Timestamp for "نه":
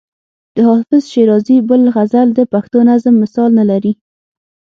3.59-3.65